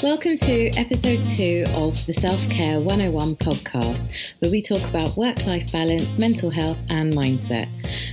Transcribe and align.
Welcome 0.00 0.36
to 0.36 0.70
episode 0.76 1.24
two 1.24 1.64
of 1.74 2.06
the 2.06 2.14
Self 2.14 2.48
Care 2.48 2.80
101 2.80 3.34
podcast, 3.34 4.32
where 4.38 4.48
we 4.48 4.62
talk 4.62 4.88
about 4.88 5.16
work 5.16 5.44
life 5.44 5.72
balance, 5.72 6.16
mental 6.16 6.50
health, 6.50 6.78
and 6.88 7.12
mindset. 7.12 7.68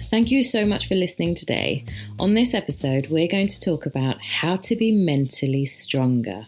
Thank 0.06 0.32
you 0.32 0.42
so 0.42 0.66
much 0.66 0.88
for 0.88 0.96
listening 0.96 1.36
today. 1.36 1.86
On 2.18 2.34
this 2.34 2.56
episode, 2.56 3.10
we're 3.12 3.28
going 3.28 3.46
to 3.46 3.62
talk 3.62 3.86
about 3.86 4.20
how 4.20 4.56
to 4.56 4.76
be 4.76 4.92
mentally 4.92 5.68
stronger. 5.68 6.48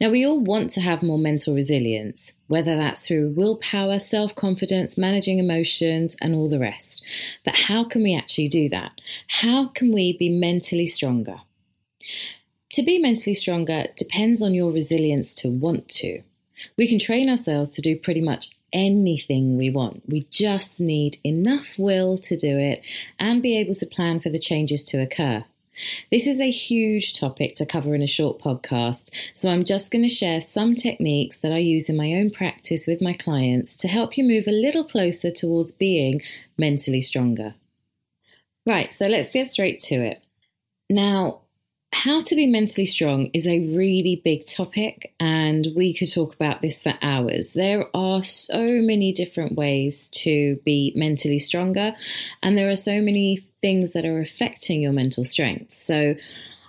Now, 0.00 0.10
we 0.10 0.26
all 0.26 0.40
want 0.40 0.70
to 0.72 0.80
have 0.80 1.00
more 1.00 1.18
mental 1.18 1.54
resilience, 1.54 2.32
whether 2.48 2.76
that's 2.76 3.06
through 3.06 3.34
willpower, 3.36 4.00
self 4.00 4.34
confidence, 4.34 4.98
managing 4.98 5.38
emotions, 5.38 6.16
and 6.20 6.34
all 6.34 6.48
the 6.48 6.58
rest. 6.58 7.04
But 7.44 7.54
how 7.54 7.84
can 7.84 8.02
we 8.02 8.16
actually 8.16 8.48
do 8.48 8.68
that? 8.70 9.00
How 9.28 9.68
can 9.68 9.92
we 9.92 10.16
be 10.16 10.28
mentally 10.28 10.88
stronger? 10.88 11.42
To 12.70 12.82
be 12.82 12.98
mentally 12.98 13.34
stronger 13.34 13.86
depends 13.96 14.40
on 14.40 14.54
your 14.54 14.70
resilience 14.70 15.34
to 15.36 15.50
want 15.50 15.88
to. 15.88 16.22
We 16.76 16.86
can 16.86 16.98
train 16.98 17.28
ourselves 17.28 17.70
to 17.70 17.82
do 17.82 17.98
pretty 17.98 18.20
much 18.20 18.56
anything 18.72 19.56
we 19.56 19.70
want. 19.70 20.02
We 20.08 20.22
just 20.30 20.80
need 20.80 21.18
enough 21.24 21.78
will 21.78 22.16
to 22.18 22.36
do 22.36 22.58
it 22.58 22.82
and 23.18 23.42
be 23.42 23.58
able 23.58 23.74
to 23.74 23.86
plan 23.86 24.20
for 24.20 24.28
the 24.28 24.38
changes 24.38 24.84
to 24.86 25.02
occur. 25.02 25.44
This 26.12 26.26
is 26.26 26.40
a 26.40 26.50
huge 26.50 27.18
topic 27.18 27.54
to 27.56 27.66
cover 27.66 27.94
in 27.94 28.02
a 28.02 28.06
short 28.06 28.38
podcast, 28.38 29.10
so 29.34 29.50
I'm 29.50 29.64
just 29.64 29.90
going 29.90 30.02
to 30.02 30.08
share 30.08 30.40
some 30.40 30.74
techniques 30.74 31.38
that 31.38 31.52
I 31.52 31.58
use 31.58 31.88
in 31.88 31.96
my 31.96 32.12
own 32.14 32.30
practice 32.30 32.86
with 32.86 33.00
my 33.00 33.14
clients 33.14 33.76
to 33.78 33.88
help 33.88 34.18
you 34.18 34.24
move 34.24 34.46
a 34.46 34.52
little 34.52 34.84
closer 34.84 35.30
towards 35.30 35.72
being 35.72 36.20
mentally 36.58 37.00
stronger. 37.00 37.54
Right, 38.66 38.92
so 38.92 39.06
let's 39.06 39.30
get 39.30 39.48
straight 39.48 39.80
to 39.80 39.94
it. 39.94 40.22
Now, 40.90 41.40
how 41.92 42.20
to 42.20 42.34
be 42.34 42.46
mentally 42.46 42.86
strong 42.86 43.26
is 43.34 43.46
a 43.46 43.74
really 43.76 44.22
big 44.24 44.46
topic, 44.46 45.12
and 45.18 45.66
we 45.76 45.92
could 45.92 46.12
talk 46.12 46.34
about 46.34 46.60
this 46.60 46.82
for 46.82 46.94
hours. 47.02 47.52
There 47.52 47.84
are 47.94 48.22
so 48.22 48.80
many 48.80 49.12
different 49.12 49.56
ways 49.56 50.08
to 50.10 50.56
be 50.64 50.92
mentally 50.94 51.38
stronger, 51.38 51.94
and 52.42 52.56
there 52.56 52.70
are 52.70 52.76
so 52.76 53.00
many 53.00 53.38
things 53.60 53.92
that 53.92 54.04
are 54.04 54.20
affecting 54.20 54.82
your 54.82 54.92
mental 54.92 55.24
strength. 55.24 55.74
So, 55.74 56.14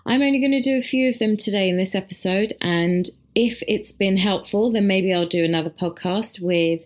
I'm 0.05 0.23
only 0.23 0.39
going 0.39 0.51
to 0.51 0.61
do 0.61 0.77
a 0.77 0.81
few 0.81 1.09
of 1.09 1.19
them 1.19 1.37
today 1.37 1.69
in 1.69 1.77
this 1.77 1.93
episode, 1.93 2.53
and 2.59 3.07
if 3.35 3.61
it's 3.67 3.91
been 3.91 4.17
helpful, 4.17 4.71
then 4.71 4.87
maybe 4.87 5.13
I'll 5.13 5.27
do 5.27 5.45
another 5.45 5.69
podcast 5.69 6.41
with 6.41 6.83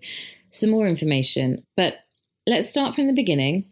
some 0.52 0.70
more 0.70 0.88
information. 0.88 1.64
But 1.78 2.00
let's 2.46 2.70
start 2.70 2.94
from 2.94 3.08
the 3.08 3.14
beginning 3.14 3.66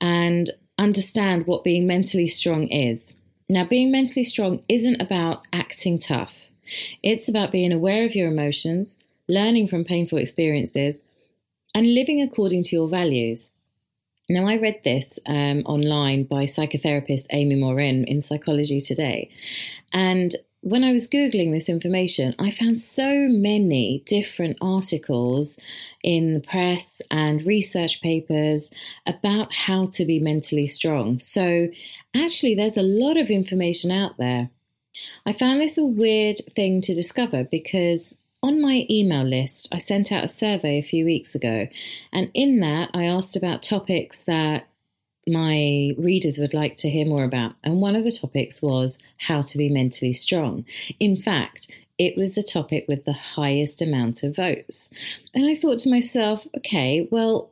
and 0.00 0.50
understand 0.78 1.46
what 1.46 1.64
being 1.64 1.86
mentally 1.86 2.28
strong 2.28 2.68
is. 2.68 3.14
Now, 3.50 3.64
being 3.64 3.90
mentally 3.90 4.22
strong 4.22 4.62
isn't 4.68 5.02
about 5.02 5.44
acting 5.52 5.98
tough, 5.98 6.38
it's 7.02 7.28
about 7.28 7.50
being 7.50 7.72
aware 7.72 8.04
of 8.04 8.14
your 8.14 8.28
emotions, 8.28 8.96
learning 9.28 9.66
from 9.66 9.82
painful 9.82 10.18
experiences, 10.18 11.02
and 11.74 11.92
living 11.92 12.22
according 12.22 12.62
to 12.62 12.76
your 12.76 12.88
values. 12.88 13.50
Now, 14.28 14.46
I 14.46 14.56
read 14.56 14.84
this 14.84 15.18
um, 15.26 15.64
online 15.66 16.22
by 16.22 16.44
psychotherapist 16.44 17.26
Amy 17.30 17.56
Morin 17.56 18.04
in 18.04 18.22
Psychology 18.22 18.78
Today. 18.78 19.28
And 19.92 20.32
when 20.60 20.84
I 20.84 20.92
was 20.92 21.10
Googling 21.10 21.50
this 21.50 21.68
information, 21.68 22.36
I 22.38 22.52
found 22.52 22.78
so 22.78 23.26
many 23.28 24.04
different 24.06 24.58
articles 24.60 25.58
in 26.02 26.32
the 26.32 26.40
press 26.40 27.02
and 27.10 27.42
research 27.44 28.00
papers 28.00 28.72
about 29.06 29.52
how 29.52 29.86
to 29.86 30.04
be 30.04 30.18
mentally 30.18 30.66
strong. 30.66 31.18
So, 31.18 31.68
actually, 32.14 32.54
there's 32.54 32.76
a 32.76 32.82
lot 32.82 33.16
of 33.16 33.30
information 33.30 33.90
out 33.90 34.16
there. 34.16 34.50
I 35.24 35.32
found 35.32 35.60
this 35.60 35.78
a 35.78 35.84
weird 35.84 36.38
thing 36.54 36.80
to 36.82 36.94
discover 36.94 37.44
because 37.44 38.18
on 38.42 38.60
my 38.60 38.86
email 38.88 39.24
list, 39.24 39.68
I 39.70 39.78
sent 39.78 40.12
out 40.12 40.24
a 40.24 40.28
survey 40.28 40.78
a 40.78 40.82
few 40.82 41.04
weeks 41.04 41.34
ago, 41.34 41.68
and 42.12 42.30
in 42.34 42.60
that, 42.60 42.90
I 42.94 43.04
asked 43.04 43.36
about 43.36 43.62
topics 43.62 44.24
that 44.24 44.66
my 45.26 45.94
readers 45.98 46.38
would 46.38 46.54
like 46.54 46.76
to 46.78 46.90
hear 46.90 47.06
more 47.06 47.24
about. 47.24 47.54
And 47.62 47.80
one 47.80 47.94
of 47.94 48.04
the 48.04 48.12
topics 48.12 48.62
was 48.62 48.98
how 49.18 49.42
to 49.42 49.58
be 49.58 49.68
mentally 49.68 50.12
strong. 50.12 50.64
In 50.98 51.18
fact, 51.18 51.70
it 52.00 52.16
was 52.16 52.34
the 52.34 52.42
topic 52.42 52.86
with 52.88 53.04
the 53.04 53.12
highest 53.12 53.82
amount 53.82 54.22
of 54.22 54.34
votes. 54.34 54.88
And 55.34 55.44
I 55.44 55.54
thought 55.54 55.80
to 55.80 55.90
myself, 55.90 56.46
okay, 56.56 57.06
well, 57.10 57.50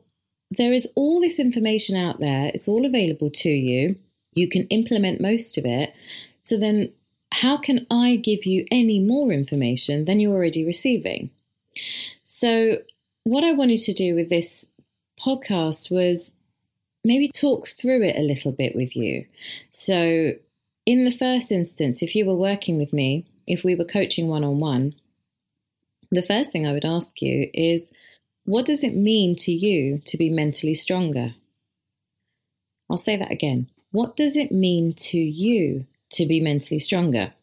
there 0.49 0.73
is 0.73 0.91
all 0.95 1.21
this 1.21 1.39
information 1.39 1.95
out 1.95 2.19
there, 2.19 2.49
it's 2.51 2.67
all 2.67 2.83
available 2.83 3.29
to 3.29 3.49
you. 3.49 3.95
You 4.33 4.49
can 4.49 4.65
implement 4.69 5.21
most 5.21 5.59
of 5.59 5.65
it. 5.65 5.93
So 6.41 6.57
then, 6.57 6.91
how 7.31 7.57
can 7.57 7.85
I 7.91 8.15
give 8.15 8.47
you 8.47 8.65
any 8.71 8.99
more 8.99 9.31
information 9.31 10.05
than 10.05 10.19
you're 10.19 10.33
already 10.33 10.65
receiving? 10.65 11.29
So, 12.23 12.79
what 13.25 13.43
I 13.43 13.51
wanted 13.51 13.81
to 13.81 13.93
do 13.93 14.15
with 14.15 14.31
this 14.31 14.71
podcast 15.21 15.91
was 15.91 16.35
maybe 17.03 17.27
talk 17.27 17.67
through 17.67 18.01
it 18.01 18.17
a 18.17 18.23
little 18.23 18.51
bit 18.51 18.75
with 18.75 18.95
you. 18.95 19.25
So, 19.69 20.31
in 20.87 21.05
the 21.05 21.11
first 21.11 21.51
instance, 21.51 22.01
if 22.01 22.15
you 22.15 22.25
were 22.25 22.35
working 22.35 22.79
with 22.79 22.91
me, 22.91 23.27
if 23.49 23.63
we 23.63 23.75
were 23.75 23.85
coaching 23.85 24.27
one 24.27 24.43
on 24.43 24.59
one, 24.59 24.93
the 26.11 26.21
first 26.21 26.51
thing 26.51 26.65
I 26.65 26.71
would 26.71 26.85
ask 26.85 27.21
you 27.21 27.49
is 27.53 27.91
what 28.45 28.65
does 28.65 28.83
it 28.83 28.95
mean 28.95 29.35
to 29.37 29.51
you 29.51 29.99
to 30.05 30.17
be 30.17 30.29
mentally 30.29 30.73
stronger? 30.73 31.35
I'll 32.89 32.97
say 32.97 33.15
that 33.17 33.31
again. 33.31 33.67
What 33.91 34.15
does 34.15 34.35
it 34.35 34.51
mean 34.51 34.93
to 34.93 35.19
you 35.19 35.85
to 36.11 36.25
be 36.25 36.39
mentally 36.39 36.79
stronger? 36.79 37.33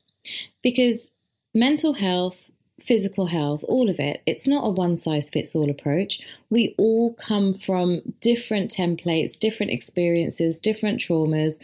Because 0.62 1.12
mental 1.54 1.94
health, 1.94 2.50
physical 2.80 3.26
health, 3.26 3.64
all 3.68 3.88
of 3.88 4.00
it, 4.00 4.22
it's 4.26 4.48
not 4.48 4.64
a 4.64 4.70
one 4.70 4.96
size 4.96 5.30
fits 5.30 5.54
all 5.54 5.70
approach. 5.70 6.20
We 6.50 6.74
all 6.78 7.14
come 7.14 7.54
from 7.54 8.02
different 8.20 8.70
templates, 8.70 9.38
different 9.38 9.72
experiences, 9.72 10.60
different 10.60 11.00
traumas, 11.00 11.60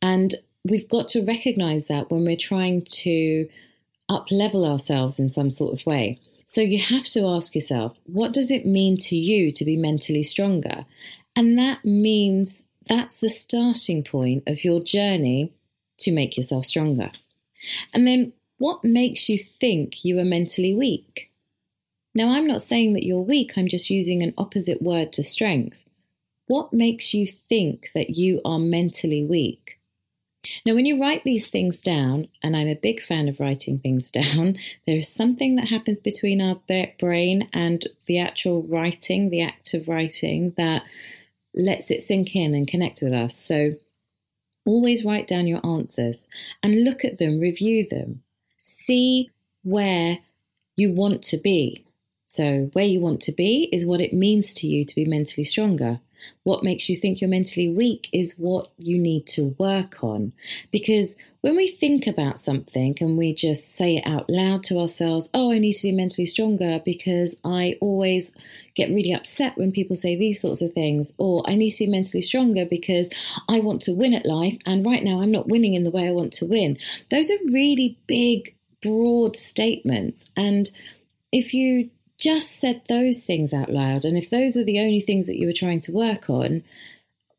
and 0.00 0.34
we've 0.64 0.88
got 0.88 1.08
to 1.08 1.24
recognize 1.24 1.86
that 1.86 2.10
when 2.10 2.24
we're 2.24 2.36
trying 2.36 2.82
to 2.82 3.48
up 4.08 4.30
level 4.30 4.64
ourselves 4.64 5.18
in 5.18 5.28
some 5.28 5.50
sort 5.50 5.78
of 5.78 5.86
way. 5.86 6.18
So 6.46 6.60
you 6.60 6.78
have 6.78 7.04
to 7.04 7.26
ask 7.26 7.54
yourself, 7.54 7.98
what 8.04 8.32
does 8.32 8.50
it 8.50 8.66
mean 8.66 8.96
to 8.98 9.16
you 9.16 9.52
to 9.52 9.64
be 9.64 9.76
mentally 9.76 10.22
stronger? 10.22 10.84
And 11.34 11.58
that 11.58 11.84
means 11.84 12.64
that's 12.88 13.18
the 13.18 13.30
starting 13.30 14.02
point 14.02 14.42
of 14.46 14.64
your 14.64 14.80
journey 14.80 15.52
to 15.98 16.12
make 16.12 16.36
yourself 16.36 16.66
stronger. 16.66 17.10
And 17.94 18.06
then 18.06 18.32
what 18.58 18.84
makes 18.84 19.28
you 19.28 19.38
think 19.38 20.04
you 20.04 20.18
are 20.18 20.24
mentally 20.24 20.74
weak? 20.74 21.30
Now, 22.14 22.34
I'm 22.34 22.46
not 22.46 22.62
saying 22.62 22.92
that 22.92 23.06
you're 23.06 23.20
weak, 23.20 23.52
I'm 23.56 23.68
just 23.68 23.88
using 23.88 24.22
an 24.22 24.34
opposite 24.36 24.82
word 24.82 25.12
to 25.14 25.24
strength. 25.24 25.82
What 26.46 26.72
makes 26.72 27.14
you 27.14 27.26
think 27.26 27.90
that 27.94 28.10
you 28.10 28.42
are 28.44 28.58
mentally 28.58 29.24
weak? 29.24 29.61
Now, 30.66 30.74
when 30.74 30.86
you 30.86 31.00
write 31.00 31.24
these 31.24 31.48
things 31.48 31.80
down, 31.80 32.28
and 32.42 32.56
I'm 32.56 32.68
a 32.68 32.74
big 32.74 33.00
fan 33.02 33.28
of 33.28 33.40
writing 33.40 33.78
things 33.78 34.10
down, 34.22 34.56
there 34.86 34.96
is 34.96 35.08
something 35.08 35.56
that 35.56 35.68
happens 35.68 36.00
between 36.00 36.40
our 36.40 36.60
brain 36.98 37.48
and 37.52 37.86
the 38.06 38.18
actual 38.18 38.62
writing, 38.68 39.30
the 39.30 39.42
act 39.42 39.74
of 39.74 39.88
writing, 39.88 40.54
that 40.56 40.84
lets 41.54 41.90
it 41.90 42.02
sink 42.02 42.34
in 42.34 42.54
and 42.54 42.66
connect 42.66 43.02
with 43.02 43.12
us. 43.12 43.36
So 43.36 43.76
always 44.64 45.04
write 45.04 45.26
down 45.26 45.46
your 45.46 45.64
answers 45.64 46.28
and 46.62 46.84
look 46.84 47.04
at 47.04 47.18
them, 47.18 47.40
review 47.40 47.86
them, 47.88 48.22
see 48.58 49.30
where 49.62 50.18
you 50.76 50.92
want 50.92 51.22
to 51.22 51.36
be. 51.36 51.84
So, 52.24 52.70
where 52.72 52.86
you 52.86 52.98
want 53.00 53.20
to 53.22 53.32
be 53.32 53.68
is 53.72 53.86
what 53.86 54.00
it 54.00 54.14
means 54.14 54.54
to 54.54 54.66
you 54.66 54.86
to 54.86 54.94
be 54.94 55.04
mentally 55.04 55.44
stronger. 55.44 56.00
What 56.44 56.64
makes 56.64 56.88
you 56.88 56.96
think 56.96 57.20
you're 57.20 57.30
mentally 57.30 57.68
weak 57.68 58.08
is 58.12 58.38
what 58.38 58.70
you 58.78 58.98
need 58.98 59.26
to 59.28 59.54
work 59.58 60.02
on. 60.02 60.32
Because 60.70 61.16
when 61.40 61.56
we 61.56 61.68
think 61.68 62.06
about 62.06 62.38
something 62.38 62.96
and 63.00 63.16
we 63.16 63.34
just 63.34 63.74
say 63.74 63.96
it 63.96 64.06
out 64.06 64.28
loud 64.28 64.62
to 64.64 64.78
ourselves, 64.78 65.30
oh, 65.34 65.52
I 65.52 65.58
need 65.58 65.74
to 65.74 65.88
be 65.88 65.92
mentally 65.92 66.26
stronger 66.26 66.80
because 66.84 67.40
I 67.44 67.76
always 67.80 68.34
get 68.74 68.90
really 68.90 69.12
upset 69.12 69.56
when 69.58 69.72
people 69.72 69.96
say 69.96 70.16
these 70.16 70.40
sorts 70.40 70.62
of 70.62 70.72
things, 70.72 71.12
or 71.18 71.42
I 71.48 71.54
need 71.54 71.70
to 71.70 71.84
be 71.84 71.90
mentally 71.90 72.22
stronger 72.22 72.64
because 72.64 73.10
I 73.48 73.60
want 73.60 73.82
to 73.82 73.92
win 73.92 74.14
at 74.14 74.26
life 74.26 74.56
and 74.66 74.86
right 74.86 75.02
now 75.02 75.20
I'm 75.20 75.32
not 75.32 75.48
winning 75.48 75.74
in 75.74 75.84
the 75.84 75.90
way 75.90 76.08
I 76.08 76.12
want 76.12 76.32
to 76.34 76.46
win. 76.46 76.78
Those 77.10 77.30
are 77.30 77.38
really 77.52 77.98
big, 78.06 78.54
broad 78.82 79.36
statements. 79.36 80.30
And 80.36 80.70
if 81.32 81.54
you 81.54 81.90
just 82.22 82.60
said 82.60 82.82
those 82.88 83.24
things 83.24 83.52
out 83.52 83.70
loud, 83.70 84.04
and 84.04 84.16
if 84.16 84.30
those 84.30 84.56
are 84.56 84.64
the 84.64 84.78
only 84.78 85.00
things 85.00 85.26
that 85.26 85.38
you 85.38 85.46
were 85.46 85.52
trying 85.52 85.80
to 85.80 85.92
work 85.92 86.30
on, 86.30 86.62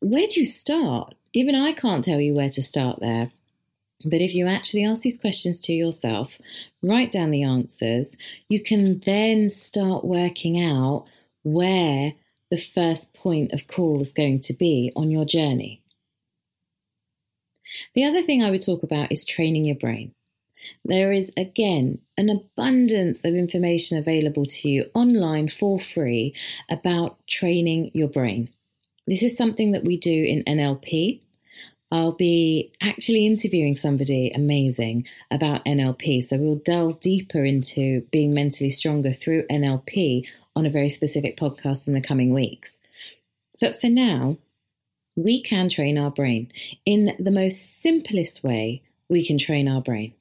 where 0.00 0.26
do 0.26 0.40
you 0.40 0.46
start? 0.46 1.14
Even 1.32 1.54
I 1.54 1.72
can't 1.72 2.04
tell 2.04 2.20
you 2.20 2.34
where 2.34 2.50
to 2.50 2.62
start 2.62 3.00
there. 3.00 3.32
But 4.04 4.20
if 4.20 4.34
you 4.34 4.46
actually 4.46 4.84
ask 4.84 5.02
these 5.02 5.18
questions 5.18 5.60
to 5.60 5.72
yourself, 5.72 6.38
write 6.82 7.10
down 7.10 7.30
the 7.30 7.42
answers, 7.42 8.18
you 8.48 8.62
can 8.62 9.00
then 9.06 9.48
start 9.48 10.04
working 10.04 10.62
out 10.62 11.06
where 11.42 12.12
the 12.50 12.58
first 12.58 13.14
point 13.14 13.52
of 13.52 13.66
call 13.66 14.02
is 14.02 14.12
going 14.12 14.40
to 14.40 14.52
be 14.52 14.92
on 14.94 15.10
your 15.10 15.24
journey. 15.24 15.82
The 17.94 18.04
other 18.04 18.20
thing 18.20 18.42
I 18.42 18.50
would 18.50 18.60
talk 18.60 18.82
about 18.82 19.10
is 19.10 19.24
training 19.24 19.64
your 19.64 19.76
brain. 19.76 20.12
There 20.84 21.12
is 21.12 21.32
again 21.36 21.98
an 22.16 22.28
abundance 22.28 23.24
of 23.24 23.34
information 23.34 23.98
available 23.98 24.44
to 24.46 24.68
you 24.68 24.90
online 24.94 25.48
for 25.48 25.80
free 25.80 26.34
about 26.70 27.18
training 27.26 27.90
your 27.94 28.08
brain. 28.08 28.50
This 29.06 29.22
is 29.22 29.36
something 29.36 29.72
that 29.72 29.84
we 29.84 29.96
do 29.96 30.24
in 30.24 30.44
NLP. 30.44 31.20
I'll 31.90 32.12
be 32.12 32.72
actually 32.82 33.26
interviewing 33.26 33.76
somebody 33.76 34.30
amazing 34.34 35.06
about 35.30 35.64
NLP. 35.64 36.24
So 36.24 36.38
we'll 36.38 36.56
delve 36.56 37.00
deeper 37.00 37.44
into 37.44 38.00
being 38.10 38.34
mentally 38.34 38.70
stronger 38.70 39.12
through 39.12 39.46
NLP 39.46 40.26
on 40.56 40.66
a 40.66 40.70
very 40.70 40.88
specific 40.88 41.36
podcast 41.36 41.86
in 41.86 41.94
the 41.94 42.00
coming 42.00 42.32
weeks. 42.32 42.80
But 43.60 43.80
for 43.80 43.88
now, 43.88 44.38
we 45.16 45.40
can 45.40 45.68
train 45.68 45.98
our 45.98 46.10
brain. 46.10 46.50
In 46.84 47.14
the 47.18 47.30
most 47.30 47.80
simplest 47.80 48.42
way, 48.42 48.82
we 49.08 49.24
can 49.24 49.38
train 49.38 49.68
our 49.68 49.80
brain. 49.80 50.14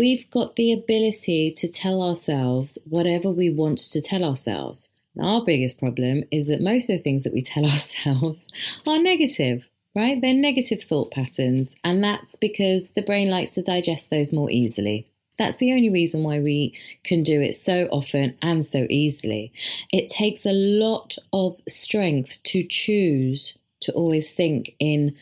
We've 0.00 0.30
got 0.30 0.56
the 0.56 0.72
ability 0.72 1.52
to 1.58 1.68
tell 1.70 2.00
ourselves 2.00 2.78
whatever 2.88 3.30
we 3.30 3.50
want 3.50 3.76
to 3.80 4.00
tell 4.00 4.24
ourselves. 4.24 4.88
Our 5.20 5.44
biggest 5.44 5.78
problem 5.78 6.24
is 6.30 6.48
that 6.48 6.62
most 6.62 6.88
of 6.88 6.96
the 6.96 7.02
things 7.02 7.22
that 7.24 7.34
we 7.34 7.42
tell 7.42 7.66
ourselves 7.70 8.48
are 8.86 8.98
negative, 8.98 9.68
right? 9.94 10.18
They're 10.18 10.32
negative 10.32 10.82
thought 10.82 11.10
patterns, 11.10 11.76
and 11.84 12.02
that's 12.02 12.34
because 12.36 12.92
the 12.92 13.02
brain 13.02 13.28
likes 13.28 13.50
to 13.50 13.62
digest 13.62 14.08
those 14.08 14.32
more 14.32 14.50
easily. 14.50 15.06
That's 15.36 15.58
the 15.58 15.74
only 15.74 15.90
reason 15.90 16.22
why 16.22 16.40
we 16.40 16.78
can 17.04 17.22
do 17.22 17.38
it 17.42 17.54
so 17.54 17.86
often 17.92 18.38
and 18.40 18.64
so 18.64 18.86
easily. 18.88 19.52
It 19.92 20.08
takes 20.08 20.46
a 20.46 20.54
lot 20.54 21.18
of 21.34 21.60
strength 21.68 22.42
to 22.44 22.62
choose 22.62 23.54
to 23.80 23.92
always 23.92 24.32
think 24.32 24.76
in 24.78 25.14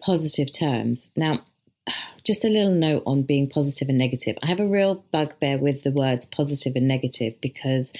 positive 0.00 0.56
terms. 0.56 1.10
Now, 1.16 1.40
just 2.24 2.44
a 2.44 2.48
little 2.48 2.72
note 2.72 3.02
on 3.06 3.22
being 3.22 3.48
positive 3.48 3.88
and 3.88 3.98
negative. 3.98 4.36
I 4.42 4.46
have 4.46 4.60
a 4.60 4.66
real 4.66 5.04
bugbear 5.12 5.58
with 5.58 5.82
the 5.82 5.90
words 5.90 6.26
positive 6.26 6.76
and 6.76 6.86
negative 6.86 7.40
because 7.40 7.92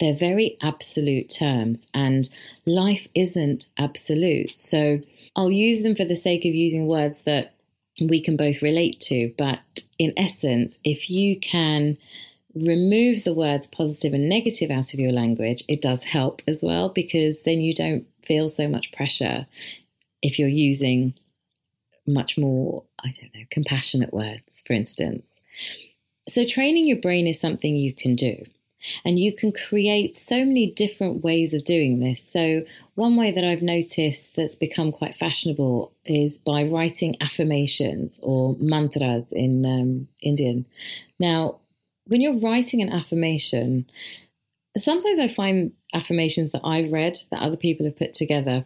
they're 0.00 0.14
very 0.14 0.56
absolute 0.62 1.28
terms 1.28 1.86
and 1.94 2.28
life 2.66 3.08
isn't 3.14 3.68
absolute. 3.76 4.58
So 4.58 5.00
I'll 5.36 5.50
use 5.50 5.82
them 5.82 5.94
for 5.94 6.04
the 6.04 6.16
sake 6.16 6.44
of 6.44 6.54
using 6.54 6.86
words 6.86 7.22
that 7.22 7.54
we 8.00 8.20
can 8.20 8.36
both 8.36 8.62
relate 8.62 9.00
to. 9.00 9.32
But 9.38 9.82
in 9.98 10.12
essence, 10.16 10.78
if 10.84 11.10
you 11.10 11.38
can 11.38 11.96
remove 12.54 13.24
the 13.24 13.34
words 13.34 13.66
positive 13.66 14.14
and 14.14 14.28
negative 14.28 14.70
out 14.70 14.94
of 14.94 15.00
your 15.00 15.12
language, 15.12 15.62
it 15.68 15.82
does 15.82 16.04
help 16.04 16.42
as 16.48 16.62
well 16.62 16.88
because 16.88 17.42
then 17.42 17.60
you 17.60 17.74
don't 17.74 18.06
feel 18.24 18.48
so 18.48 18.68
much 18.68 18.92
pressure 18.92 19.46
if 20.22 20.38
you're 20.38 20.48
using 20.48 21.14
much 22.08 22.38
more, 22.38 22.84
I 23.04 23.10
don't 23.10 23.34
know, 23.34 23.44
compassionate 23.50 24.12
words, 24.12 24.62
for 24.66 24.72
instance. 24.72 25.40
So, 26.28 26.44
training 26.44 26.86
your 26.86 27.00
brain 27.00 27.26
is 27.26 27.40
something 27.40 27.76
you 27.76 27.94
can 27.94 28.16
do. 28.16 28.44
And 29.04 29.18
you 29.18 29.34
can 29.34 29.50
create 29.50 30.16
so 30.16 30.44
many 30.44 30.70
different 30.70 31.24
ways 31.24 31.52
of 31.52 31.64
doing 31.64 31.98
this. 31.98 32.22
So, 32.22 32.64
one 32.94 33.16
way 33.16 33.32
that 33.32 33.44
I've 33.44 33.62
noticed 33.62 34.36
that's 34.36 34.56
become 34.56 34.92
quite 34.92 35.16
fashionable 35.16 35.92
is 36.04 36.38
by 36.38 36.62
writing 36.64 37.16
affirmations 37.20 38.20
or 38.22 38.56
mantras 38.60 39.32
in 39.32 39.66
um, 39.66 40.08
Indian. 40.20 40.66
Now, 41.18 41.58
when 42.06 42.20
you're 42.20 42.38
writing 42.38 42.80
an 42.80 42.92
affirmation, 42.92 43.86
sometimes 44.76 45.18
I 45.18 45.28
find 45.28 45.72
affirmations 45.92 46.52
that 46.52 46.62
I've 46.64 46.92
read 46.92 47.18
that 47.30 47.42
other 47.42 47.56
people 47.56 47.84
have 47.86 47.96
put 47.96 48.14
together, 48.14 48.64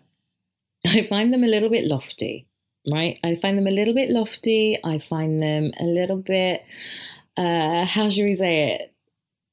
I 0.87 1.03
find 1.07 1.33
them 1.33 1.45
a 1.45 1.49
little 1.49 1.71
bit 1.71 1.87
lofty 1.87 2.47
right? 2.91 3.19
I 3.23 3.37
find 3.37 3.59
them 3.59 3.67
a 3.67 3.73
little 3.73 3.95
bit 3.95 4.11
lofty. 4.11 4.79
I 4.83 4.99
find 4.99 5.43
them 5.43 5.73
a 5.79 5.85
little 5.85 6.17
bit, 6.17 6.65
uh, 7.37 7.85
how 7.85 8.11
should 8.11 8.25
we 8.25 8.35
say 8.35 8.75
it? 8.75 8.93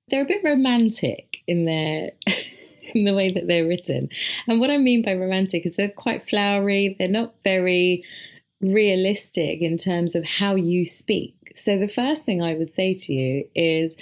They're 0.07 0.23
a 0.23 0.25
bit 0.25 0.43
romantic 0.43 1.43
in 1.47 1.65
their. 1.65 2.11
in 2.95 3.03
the 3.05 3.13
way 3.13 3.31
that 3.31 3.47
they're 3.47 3.67
written. 3.67 4.09
And 4.47 4.59
what 4.59 4.71
I 4.71 4.77
mean 4.77 5.03
by 5.03 5.13
romantic 5.13 5.63
is 5.63 5.75
they're 5.75 5.89
quite 5.89 6.27
flowery, 6.27 6.95
they're 6.97 7.07
not 7.07 7.35
very 7.43 8.03
realistic 8.61 9.61
in 9.61 9.77
terms 9.77 10.15
of 10.15 10.25
how 10.25 10.55
you 10.55 10.85
speak. 10.87 11.35
So, 11.55 11.77
the 11.77 11.87
first 11.87 12.25
thing 12.25 12.41
I 12.41 12.55
would 12.55 12.73
say 12.73 12.93
to 12.93 13.13
you 13.13 13.47
is 13.55 13.97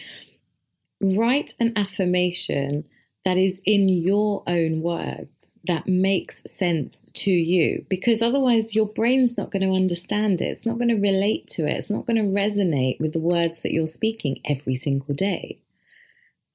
write 1.01 1.53
an 1.59 1.73
affirmation 1.75 2.87
that 3.27 3.37
is 3.37 3.59
in 3.65 3.89
your 3.89 4.41
own 4.47 4.81
words 4.81 5.51
that 5.65 5.85
makes 5.85 6.49
sense 6.49 7.03
to 7.11 7.29
you 7.29 7.85
because 7.89 8.21
otherwise 8.21 8.73
your 8.73 8.87
brain's 8.87 9.37
not 9.37 9.51
going 9.51 9.69
to 9.69 9.75
understand 9.75 10.41
it. 10.41 10.45
It's 10.45 10.65
not 10.65 10.77
going 10.77 10.87
to 10.87 10.95
relate 10.95 11.45
to 11.49 11.67
it. 11.67 11.73
It's 11.73 11.91
not 11.91 12.05
going 12.05 12.15
to 12.15 12.31
resonate 12.41 13.01
with 13.01 13.11
the 13.11 13.19
words 13.19 13.63
that 13.63 13.73
you're 13.73 13.85
speaking 13.85 14.39
every 14.49 14.75
single 14.75 15.13
day. 15.13 15.59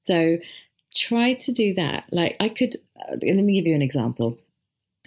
So 0.01 0.39
try 0.95 1.35
to 1.35 1.51
do 1.51 1.75
that. 1.75 2.05
Like 2.11 2.37
I 2.39 2.49
could, 2.49 2.75
uh, 2.99 3.17
let 3.21 3.35
me 3.35 3.53
give 3.53 3.67
you 3.67 3.75
an 3.75 3.83
example. 3.83 4.39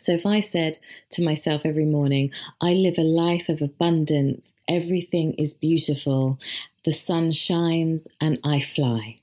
So 0.03 0.13
if 0.13 0.25
I 0.25 0.43
said 0.43 0.79
to 1.11 1.25
myself 1.25 1.63
every 1.65 1.85
morning, 1.85 2.31
I 2.61 2.75
live 2.75 2.97
a 2.97 3.03
life 3.03 3.49
of 3.49 3.61
abundance, 3.61 4.55
everything 4.69 5.33
is 5.33 5.55
beautiful, 5.55 6.39
the 6.85 6.93
sun 6.93 7.33
shines, 7.33 8.07
and 8.21 8.39
I 8.45 8.61
fly. 8.61 9.19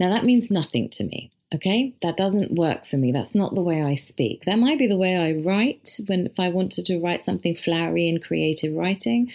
Now 0.00 0.10
that 0.10 0.24
means 0.24 0.50
nothing 0.50 0.88
to 0.90 1.04
me. 1.04 1.30
Okay, 1.54 1.94
that 2.02 2.16
doesn't 2.16 2.52
work 2.52 2.84
for 2.84 2.96
me. 2.96 3.12
That's 3.12 3.34
not 3.34 3.54
the 3.54 3.62
way 3.62 3.80
I 3.80 3.94
speak. 3.94 4.44
That 4.44 4.58
might 4.58 4.78
be 4.78 4.88
the 4.88 4.96
way 4.96 5.16
I 5.16 5.40
write 5.44 6.00
when 6.06 6.26
if 6.26 6.40
I 6.40 6.48
wanted 6.48 6.86
to 6.86 6.98
write 6.98 7.24
something 7.24 7.54
flowery 7.54 8.08
and 8.08 8.22
creative 8.22 8.74
writing, 8.74 9.32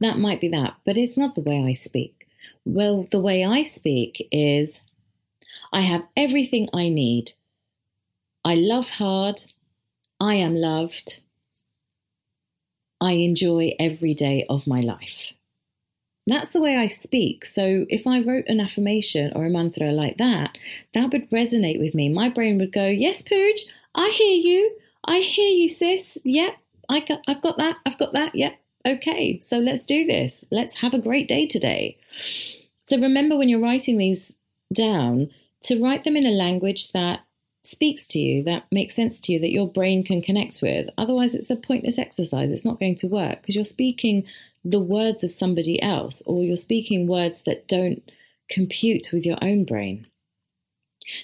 that 0.00 0.18
might 0.18 0.40
be 0.40 0.48
that, 0.48 0.74
but 0.84 0.98
it's 0.98 1.16
not 1.16 1.34
the 1.34 1.40
way 1.40 1.64
I 1.64 1.72
speak. 1.72 2.28
Well, 2.66 3.06
the 3.10 3.20
way 3.20 3.44
I 3.44 3.62
speak 3.62 4.28
is 4.30 4.82
I 5.72 5.80
have 5.80 6.06
everything 6.16 6.68
I 6.74 6.90
need. 6.90 7.32
I 8.44 8.54
love 8.56 8.90
hard. 8.90 9.42
I 10.20 10.34
am 10.34 10.54
loved. 10.54 11.20
I 13.00 13.12
enjoy 13.12 13.72
every 13.78 14.12
day 14.12 14.44
of 14.50 14.66
my 14.66 14.80
life. 14.80 15.32
That's 16.26 16.52
the 16.52 16.62
way 16.62 16.76
I 16.76 16.88
speak. 16.88 17.44
So 17.44 17.84
if 17.90 18.06
I 18.06 18.20
wrote 18.20 18.46
an 18.48 18.60
affirmation 18.60 19.32
or 19.34 19.44
a 19.44 19.50
mantra 19.50 19.92
like 19.92 20.16
that, 20.16 20.56
that 20.94 21.12
would 21.12 21.24
resonate 21.24 21.78
with 21.78 21.94
me. 21.94 22.08
My 22.08 22.30
brain 22.30 22.58
would 22.58 22.72
go, 22.72 22.86
Yes, 22.86 23.22
Pooj, 23.22 23.60
I 23.94 24.08
hear 24.08 24.52
you. 24.52 24.76
I 25.04 25.18
hear 25.18 25.56
you, 25.56 25.68
sis. 25.68 26.18
Yep, 26.24 26.56
I 26.88 27.00
got, 27.00 27.20
I've 27.28 27.42
got 27.42 27.58
that. 27.58 27.76
I've 27.84 27.98
got 27.98 28.14
that. 28.14 28.34
Yep. 28.34 28.58
Okay, 28.86 29.38
so 29.40 29.58
let's 29.58 29.84
do 29.84 30.06
this. 30.06 30.44
Let's 30.50 30.76
have 30.76 30.94
a 30.94 31.00
great 31.00 31.28
day 31.28 31.46
today. 31.46 31.98
So 32.82 32.98
remember 32.98 33.36
when 33.36 33.48
you're 33.48 33.62
writing 33.62 33.98
these 33.98 34.34
down 34.72 35.30
to 35.62 35.82
write 35.82 36.04
them 36.04 36.16
in 36.16 36.26
a 36.26 36.30
language 36.30 36.92
that 36.92 37.20
speaks 37.62 38.06
to 38.08 38.18
you, 38.18 38.42
that 38.44 38.66
makes 38.70 38.94
sense 38.94 39.20
to 39.20 39.32
you, 39.32 39.40
that 39.40 39.52
your 39.52 39.68
brain 39.68 40.04
can 40.04 40.20
connect 40.20 40.60
with. 40.62 40.90
Otherwise, 40.98 41.34
it's 41.34 41.50
a 41.50 41.56
pointless 41.56 41.98
exercise. 41.98 42.50
It's 42.50 42.64
not 42.64 42.78
going 42.78 42.94
to 42.96 43.06
work 43.06 43.40
because 43.40 43.56
you're 43.56 43.64
speaking 43.64 44.24
the 44.64 44.80
words 44.80 45.22
of 45.22 45.32
somebody 45.32 45.80
else, 45.82 46.22
or 46.26 46.42
you're 46.42 46.56
speaking 46.56 47.06
words 47.06 47.42
that 47.42 47.68
don't 47.68 48.02
compute 48.48 49.10
with 49.12 49.26
your 49.26 49.38
own 49.42 49.64
brain. 49.64 50.06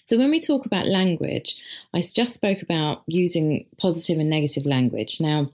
So, 0.04 0.18
when 0.18 0.30
we 0.30 0.40
talk 0.40 0.66
about 0.66 0.86
language, 0.86 1.56
I 1.94 2.00
just 2.00 2.34
spoke 2.34 2.60
about 2.60 3.02
using 3.06 3.66
positive 3.78 4.18
and 4.18 4.28
negative 4.28 4.66
language. 4.66 5.20
Now, 5.20 5.50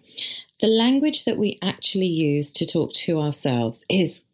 the 0.60 0.66
language 0.66 1.24
that 1.26 1.36
we 1.36 1.58
actually 1.62 2.06
use 2.06 2.50
to 2.52 2.66
talk 2.66 2.92
to 2.94 3.20
ourselves 3.20 3.84
is 3.88 4.24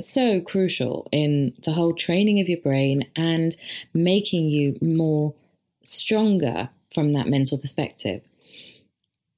so 0.00 0.40
crucial 0.40 1.06
in 1.12 1.54
the 1.64 1.72
whole 1.72 1.92
training 1.92 2.40
of 2.40 2.48
your 2.48 2.60
brain 2.60 3.06
and 3.14 3.54
making 3.92 4.48
you 4.48 4.78
more 4.80 5.34
stronger 5.82 6.70
from 6.94 7.12
that 7.12 7.28
mental 7.28 7.58
perspective. 7.58 8.22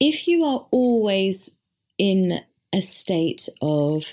If 0.01 0.29
you 0.29 0.45
are 0.45 0.67
always 0.71 1.51
in 1.99 2.41
a 2.75 2.83
state 2.83 3.49
of 3.63 4.13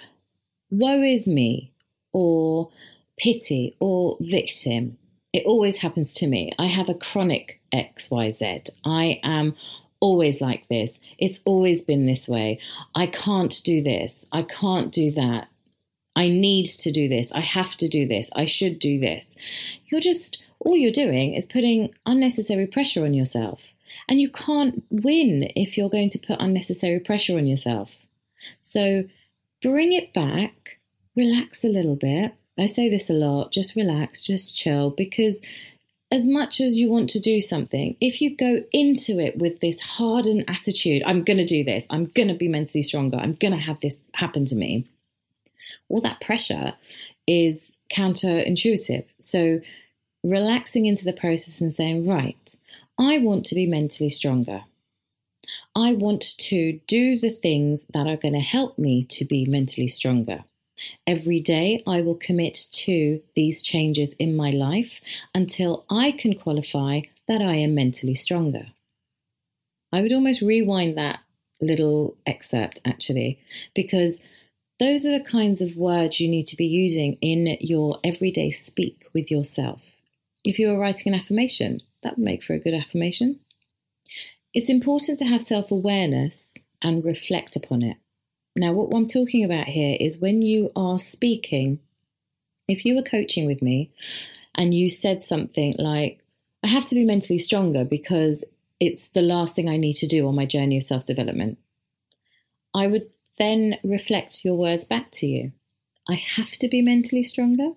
woe 0.70 1.01
is 1.01 1.27
me 1.27 1.74
or 2.13 2.70
pity 3.18 3.75
or 3.80 4.18
victim. 4.22 5.00
It 5.34 5.46
always 5.48 5.77
happens 5.77 6.13
to 6.15 6.27
me. 6.27 6.51
I 6.60 6.68
have 6.68 6.88
a 6.88 6.94
chronic 6.94 7.60
XYZ. 7.74 8.70
I 8.86 9.20
am 9.24 9.56
always 10.00 10.41
like 10.41 10.68
this. 10.68 11.00
It's 11.18 11.41
always 11.44 11.82
been 11.82 12.06
this 12.06 12.30
way. 12.30 12.60
I 12.94 13.08
can't 13.08 13.60
do 13.63 13.82
this. 13.82 14.25
I 14.32 14.44
can't 14.44 14.91
do 14.91 15.10
that. 15.12 15.48
I 16.15 16.30
need 16.30 16.65
to 16.65 16.91
do 16.91 17.10
this. 17.10 17.32
I 17.32 17.39
have 17.39 17.75
to 17.77 17.88
do 17.88 18.08
this. 18.08 18.30
I 18.36 18.46
should 18.46 18.77
do 18.77 19.00
this. 19.00 19.38
You're 19.88 20.01
just, 20.01 20.44
all 20.60 20.77
you're 20.77 20.91
doing 20.91 21.34
is 21.34 21.48
putting 21.48 21.96
unnecessary 22.06 22.68
pressure 22.68 23.06
on 23.06 23.15
yourself. 23.15 23.74
And 24.08 24.22
you 24.22 24.30
can't 24.30 24.84
win 24.91 25.50
if 25.56 25.77
you're 25.77 25.89
going 25.89 26.10
to 26.10 26.20
put 26.20 26.39
unnecessary 26.39 27.00
pressure 27.00 27.38
on 27.38 27.48
yourself. 27.48 27.96
So 28.60 29.03
bring 29.62 29.93
it 29.93 30.13
back, 30.13 30.79
relax 31.15 31.63
a 31.63 31.69
little 31.69 31.95
bit. 31.95 32.33
I 32.57 32.65
say 32.67 32.89
this 32.89 33.10
a 33.10 33.13
lot 33.13 33.51
just 33.51 33.75
relax, 33.75 34.21
just 34.21 34.55
chill, 34.55 34.91
because 34.91 35.41
as 36.12 36.27
much 36.27 36.60
as 36.60 36.77
you 36.77 36.89
want 36.89 37.10
to 37.12 37.19
do 37.19 37.39
something, 37.39 37.95
if 38.01 38.21
you 38.21 38.36
go 38.36 38.63
into 38.74 39.17
it 39.19 39.38
with 39.38 39.62
this 39.62 39.79
hardened 39.79 40.43
attitude, 40.50 41.01
I'm 41.05 41.24
going 41.24 41.38
to 41.38 41.45
do 41.45 41.63
this, 41.63 41.88
I'm 41.89 42.05
going 42.05 42.27
to 42.27 42.33
be 42.33 42.50
mentally 42.50 42.83
stronger, 42.83 43.17
I'm 43.17 43.33
going 43.33 43.53
to 43.53 43.57
have 43.57 43.79
this 43.79 44.01
happen 44.13 44.45
to 44.45 44.55
me, 44.55 44.86
all 45.88 46.01
that 46.01 46.19
pressure 46.19 46.74
is 47.27 47.77
counterintuitive. 47.91 49.05
So, 49.19 49.62
relaxing 50.24 50.86
into 50.86 51.05
the 51.05 51.13
process 51.13 51.62
and 51.62 51.74
saying, 51.74 52.07
right, 52.07 52.55
I 53.00 53.17
want 53.19 53.45
to 53.45 53.55
be 53.55 53.65
mentally 53.65 54.10
stronger. 54.10 54.63
I 55.75 55.93
want 55.93 56.38
to 56.38 56.79
do 56.88 57.20
the 57.20 57.29
things 57.29 57.86
that 57.93 58.08
are 58.08 58.17
going 58.17 58.34
to 58.34 58.39
help 58.39 58.77
me 58.77 59.05
to 59.10 59.25
be 59.25 59.46
mentally 59.46 59.88
stronger. 59.88 60.43
Every 61.05 61.39
day, 61.39 61.84
I 61.86 62.01
will 62.01 62.15
commit 62.15 62.58
to 62.72 63.22
these 63.36 63.62
changes 63.62 64.13
in 64.13 64.36
my 64.36 64.50
life 64.50 65.00
until 65.36 65.86
I 65.89 66.12
can 66.12 66.34
qualify 66.34 67.01
that 67.27 67.41
I 67.41 67.55
am 67.55 67.75
mentally 67.75 68.15
stronger. 68.15 68.67
I 69.93 70.01
would 70.01 70.13
almost 70.13 70.41
rewind 70.41 70.98
that 70.98 71.20
little 71.62 72.17
excerpt 72.25 72.81
actually, 72.86 73.39
because 73.75 74.22
those 74.79 75.05
are 75.05 75.17
the 75.17 75.24
kinds 75.24 75.62
of 75.62 75.77
words 75.77 76.20
you 76.20 76.27
need 76.27 76.48
to 76.48 76.58
be 76.58 76.65
using 76.65 77.17
in 77.22 77.58
your 77.60 78.00
everyday 78.03 78.50
speak 78.50 79.05
with 79.13 79.29
yourself. 79.29 79.81
If 80.43 80.58
you 80.58 80.70
were 80.70 80.79
writing 80.79 81.13
an 81.13 81.20
affirmation, 81.20 81.81
that 82.01 82.17
would 82.17 82.25
make 82.25 82.43
for 82.43 82.53
a 82.53 82.60
good 82.60 82.74
affirmation. 82.74 83.41
It's 84.53 84.70
important 84.70 85.20
to 85.20 85.25
have 85.25 85.41
self 85.41 85.72
awareness 85.72 86.58
and 86.81 87.05
reflect 87.05 87.55
upon 87.55 87.84
it. 87.84 87.98
Now, 88.55 88.74
what 88.74 88.96
I'm 88.96 89.08
talking 89.08 89.46
about 89.46 89.67
here 89.67 89.96
is 90.00 90.20
when 90.20 90.41
you 90.41 90.72
are 90.75 91.00
speaking, 91.00 91.79
if 92.67 92.84
you 92.86 92.96
were 92.96 93.01
coaching 93.01 93.46
with 93.46 93.62
me 93.62 93.91
and 94.55 94.75
you 94.75 94.89
said 94.89 95.24
something 95.24 95.75
like, 95.77 96.20
I 96.63 96.67
have 96.67 96.88
to 96.89 96.96
be 96.96 97.05
mentally 97.05 97.39
stronger 97.39 97.86
because 97.86 98.43
it's 98.79 99.08
the 99.10 99.22
last 99.22 99.55
thing 99.55 99.70
I 99.70 99.77
need 99.77 99.93
to 99.93 100.08
do 100.08 100.27
on 100.27 100.36
my 100.36 100.46
journey 100.46 100.77
of 100.77 100.84
self 100.84 101.05
development, 101.05 101.58
I 102.74 102.88
would 102.88 103.10
then 103.38 103.77
reflect 103.84 104.43
your 104.43 104.58
words 104.58 104.84
back 104.84 105.12
to 105.12 105.27
you. 105.27 105.53
I 106.10 106.15
have 106.15 106.51
to 106.60 106.67
be 106.67 106.81
mentally 106.81 107.24
stronger. 107.24 107.72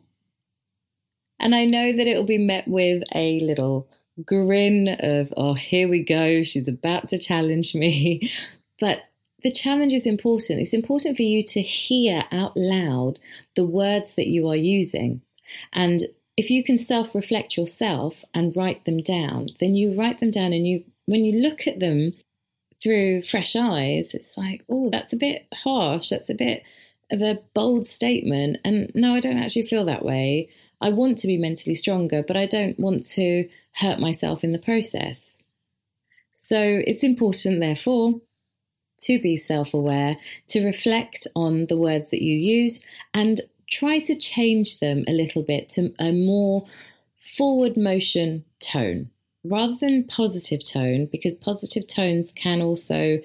And 1.39 1.55
I 1.55 1.67
know 1.67 1.93
that 1.93 2.07
it 2.07 2.17
will 2.17 2.27
be 2.27 2.39
met 2.39 2.67
with 2.67 3.03
a 3.15 3.41
little 3.41 3.89
grin 4.25 4.97
of, 5.01 5.33
oh, 5.37 5.55
here 5.55 5.89
we 5.89 6.03
go, 6.03 6.43
she's 6.43 6.69
about 6.69 7.09
to 7.11 7.19
challenge 7.19 7.75
me. 7.75 8.31
But 8.81 9.05
the 9.45 9.53
challenge 9.53 9.93
is 9.93 10.05
important. 10.05 10.59
It's 10.59 10.75
important 10.75 11.17
for 11.17 11.23
you 11.23 11.45
to 11.45 11.63
hear 11.63 12.25
out 12.33 12.57
loud 12.57 13.21
the 13.55 13.65
words 13.65 14.15
that 14.15 14.27
you 14.27 14.49
are 14.49 14.57
using. 14.57 15.23
And 15.73 16.03
if 16.37 16.51
you 16.51 16.65
can 16.65 16.77
self 16.77 17.15
reflect 17.15 17.57
yourself 17.57 18.25
and 18.35 18.57
write 18.57 18.85
them 18.85 19.01
down, 19.01 19.51
then 19.61 19.77
you 19.77 19.95
write 19.95 20.19
them 20.19 20.33
down 20.33 20.53
and 20.53 20.67
you, 20.67 20.83
when 21.07 21.25
you 21.25 21.41
look 21.41 21.69
at 21.69 21.79
them 21.79 22.15
through 22.83 23.23
fresh 23.23 23.55
eyes, 23.55 24.13
it's 24.13 24.37
like, 24.37 24.65
oh, 24.69 24.91
that's 24.91 25.13
a 25.13 25.17
bit 25.17 25.47
harsh. 25.55 26.09
That's 26.09 26.31
a 26.31 26.35
bit 26.35 26.65
of 27.13 27.23
a 27.23 27.39
bold 27.55 27.87
statement. 27.87 28.59
And 28.65 28.91
no, 28.95 29.15
I 29.15 29.21
don't 29.21 29.39
actually 29.39 29.65
feel 29.65 29.85
that 29.85 30.05
way. 30.05 30.49
I 30.81 30.91
want 30.91 31.19
to 31.19 31.27
be 31.27 31.39
mentally 31.39 31.77
stronger, 31.77 32.25
but 32.27 32.37
I 32.37 32.47
don't 32.47 32.79
want 32.79 33.07
to 33.13 33.49
hurt 33.75 34.01
myself 34.01 34.45
in 34.45 34.53
the 34.53 34.59
process. 34.59 35.43
So 36.33 36.81
it's 36.87 37.05
important, 37.05 37.61
therefore, 37.61 38.21
to 39.03 39.21
be 39.21 39.37
self 39.37 39.75
aware, 39.75 40.17
to 40.49 40.65
reflect 40.65 41.27
on 41.35 41.67
the 41.67 41.77
words 41.77 42.11
that 42.11 42.23
you 42.23 42.37
use, 42.37 42.85
and 43.13 43.41
try 43.71 43.99
to 44.01 44.17
change 44.17 44.81
them 44.81 45.05
a 45.09 45.13
little 45.13 45.43
bit 45.43 45.69
to 45.69 45.95
a 45.99 46.13
more 46.13 46.67
forward 47.19 47.77
motion 47.77 48.45
tone 48.61 49.11
rather 49.45 49.77
than 49.81 50.05
positive 50.05 50.65
tone, 50.65 51.07
because 51.07 51.35
positive 51.35 51.87
tones 51.87 52.33
can 52.33 52.63
also 52.63 53.21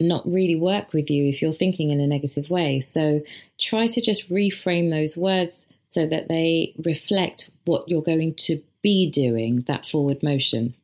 not 0.00 0.26
really 0.26 0.56
work 0.56 0.92
with 0.92 1.10
you 1.10 1.24
if 1.26 1.42
you're 1.42 1.52
thinking 1.52 1.90
in 1.90 2.00
a 2.00 2.06
negative 2.06 2.50
way. 2.50 2.80
So 2.80 3.22
try 3.60 3.86
to 3.86 4.00
just 4.00 4.30
reframe 4.30 4.90
those 4.90 5.16
words 5.16 5.72
so 5.88 6.06
that 6.06 6.28
they 6.28 6.74
reflect 6.84 7.50
what 7.64 7.88
you're 7.88 8.02
going 8.02 8.34
to 8.34 8.60
be 8.88 9.10
doing, 9.10 9.60
that 9.66 9.84
forward 9.84 10.22
motion. 10.22 10.74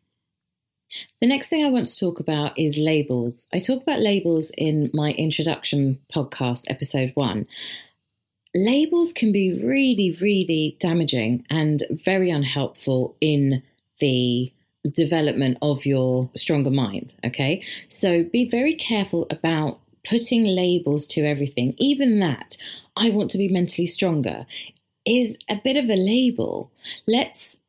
The 1.23 1.27
next 1.27 1.49
thing 1.49 1.65
I 1.65 1.71
want 1.71 1.87
to 1.87 1.99
talk 1.99 2.21
about 2.21 2.59
is 2.59 2.77
labels. 2.77 3.49
I 3.51 3.59
talk 3.59 3.83
about 3.83 4.01
labels 4.01 4.53
in 4.59 4.91
my 4.93 5.13
introduction 5.13 5.99
podcast, 6.15 6.65
episode 6.69 7.13
one. 7.15 7.47
Labels 8.55 9.15
can 9.15 9.33
be 9.33 9.59
really, 9.59 10.15
really 10.21 10.77
damaging 10.81 11.47
and 11.49 11.83
very 11.91 12.29
unhelpful 12.31 13.17
in 13.23 13.63
the 14.01 14.53
development 14.87 15.57
of 15.63 15.87
your 15.87 16.29
stronger 16.37 16.71
mind. 16.71 17.17
Okay. 17.25 17.65
So 17.89 18.25
be 18.25 18.51
very 18.51 18.75
careful 18.75 19.27
about 19.31 19.81
putting 20.07 20.45
labels 20.45 21.07
to 21.07 21.23
everything. 21.23 21.75
Even 21.79 22.21
that, 22.21 22.59
I 22.99 23.09
want 23.09 23.31
to 23.31 23.39
be 23.39 23.49
mentally 23.49 23.87
stronger, 23.87 24.45
is 25.07 25.39
a 25.49 25.57
bit 25.57 25.79
of 25.79 25.89
a 25.89 25.97
label. 25.97 26.71
Let's 27.07 27.61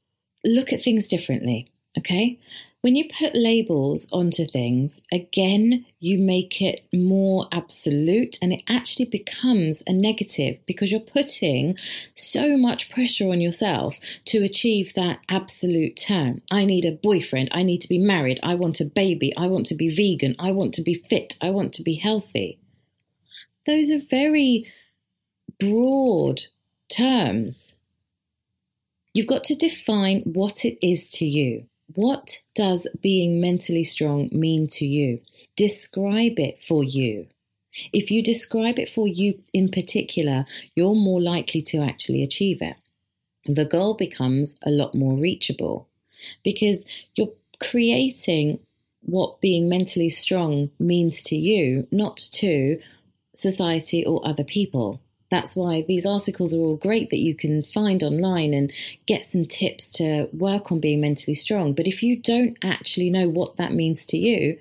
look 0.46 0.72
at 0.72 0.82
things 0.82 1.08
differently. 1.08 1.70
Okay. 1.98 2.40
When 2.82 2.96
you 2.96 3.10
put 3.18 3.34
labels 3.34 4.08
onto 4.12 4.46
things, 4.46 5.02
again, 5.12 5.88
you 6.00 6.20
make 6.20 6.62
it 6.62 6.86
more 6.94 7.48
absolute 7.52 8.38
and 8.44 8.54
it 8.54 8.62
actually 8.70 9.06
becomes 9.06 9.82
a 9.88 9.92
negative 9.92 10.60
because 10.68 10.92
you're 10.92 11.02
putting 11.02 11.78
so 12.14 12.56
much 12.58 12.92
pressure 12.92 13.32
on 13.32 13.42
yourself 13.42 13.98
to 14.26 14.44
achieve 14.44 14.94
that 14.94 15.20
absolute 15.30 15.98
term. 15.98 16.44
I 16.52 16.66
need 16.66 16.86
a 16.86 16.92
boyfriend. 16.92 17.50
I 17.52 17.64
need 17.64 17.82
to 17.82 17.90
be 17.90 17.98
married. 17.98 18.40
I 18.44 18.54
want 18.54 18.80
a 18.82 18.86
baby. 18.86 19.36
I 19.36 19.48
want 19.48 19.66
to 19.68 19.76
be 19.76 19.90
vegan. 19.90 20.36
I 20.38 20.52
want 20.52 20.76
to 20.76 20.84
be 20.84 20.94
fit. 20.94 21.40
I 21.42 21.50
want 21.50 21.74
to 21.74 21.82
be 21.82 21.96
healthy. 21.96 22.60
Those 23.66 23.90
are 23.90 24.00
very 24.00 24.68
broad 25.60 26.44
terms. 26.90 27.74
You've 29.16 29.28
got 29.28 29.46
to 29.46 29.56
define 29.56 30.24
what 30.24 30.66
it 30.66 30.78
is 30.86 31.10
to 31.12 31.26
you. 31.26 31.68
What 31.96 32.44
does 32.54 32.86
being 33.02 33.40
mentally 33.40 33.86
strong 33.86 34.28
mean 34.34 34.68
to 34.72 34.86
you? 34.86 35.22
Describe 35.56 36.38
it 36.38 36.62
for 36.62 36.84
you. 36.84 37.28
If 37.94 38.12
you 38.12 38.22
describe 38.22 38.78
it 38.78 38.90
for 38.90 39.08
you 39.08 39.40
in 39.54 39.70
particular, 39.70 40.46
you're 40.76 40.96
more 40.96 41.22
likely 41.22 41.62
to 41.62 41.78
actually 41.78 42.24
achieve 42.24 42.62
it. 42.62 42.76
The 43.46 43.64
goal 43.64 43.94
becomes 43.94 44.58
a 44.64 44.70
lot 44.70 44.94
more 44.94 45.18
reachable 45.18 45.88
because 46.44 46.86
you're 47.16 47.34
creating 47.62 48.60
what 49.00 49.40
being 49.40 49.70
mentally 49.70 50.10
strong 50.10 50.72
means 50.78 51.24
to 51.24 51.38
you, 51.38 51.88
not 51.90 52.18
to 52.34 52.82
society 53.34 54.06
or 54.06 54.28
other 54.28 54.44
people. 54.44 55.00
That's 55.32 55.56
why 55.56 55.82
these 55.82 56.06
articles 56.06 56.54
are 56.54 56.60
all 56.60 56.78
great 56.78 57.10
that 57.10 57.20
you 57.20 57.36
can 57.36 57.64
find 57.64 58.04
online 58.04 58.54
and 58.54 58.72
get 59.06 59.26
some 59.26 59.46
tips 59.46 59.92
to 59.94 60.30
work 60.32 60.72
on 60.72 60.80
being 60.80 61.02
mentally 61.02 61.36
strong. 61.36 61.74
But 61.74 61.88
if 61.88 62.04
you 62.04 62.16
don't 62.18 62.58
actually 62.64 63.10
know 63.10 63.28
what 63.30 63.58
that 63.58 63.74
means 63.74 64.06
to 64.08 64.18
you, 64.18 64.58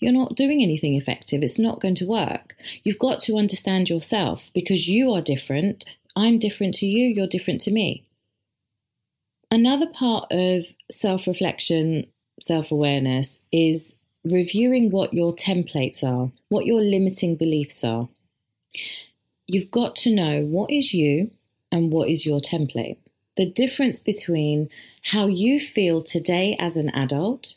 you're 0.00 0.12
not 0.12 0.36
doing 0.36 0.62
anything 0.62 0.96
effective. 0.96 1.42
It's 1.42 1.58
not 1.58 1.80
going 1.80 1.94
to 1.96 2.06
work. 2.06 2.56
You've 2.84 2.98
got 2.98 3.22
to 3.22 3.38
understand 3.38 3.88
yourself 3.88 4.50
because 4.52 4.88
you 4.88 5.12
are 5.12 5.22
different. 5.22 5.84
I'm 6.16 6.38
different 6.38 6.74
to 6.76 6.86
you, 6.86 7.08
you're 7.08 7.26
different 7.26 7.60
to 7.62 7.72
me. 7.72 8.04
Another 9.50 9.86
part 9.86 10.26
of 10.30 10.64
self 10.90 11.26
reflection, 11.26 12.06
self 12.40 12.72
awareness 12.72 13.38
is 13.52 13.94
reviewing 14.24 14.90
what 14.90 15.14
your 15.14 15.34
templates 15.34 16.02
are, 16.02 16.32
what 16.48 16.66
your 16.66 16.80
limiting 16.80 17.36
beliefs 17.36 17.84
are. 17.84 18.08
You've 19.52 19.70
got 19.70 19.96
to 19.96 20.14
know 20.14 20.46
what 20.46 20.70
is 20.70 20.94
you 20.94 21.30
and 21.70 21.92
what 21.92 22.08
is 22.08 22.24
your 22.24 22.40
template. 22.40 22.96
The 23.36 23.50
difference 23.50 24.00
between 24.00 24.70
how 25.02 25.26
you 25.26 25.60
feel 25.60 26.00
today 26.02 26.56
as 26.58 26.78
an 26.78 26.88
adult 26.94 27.56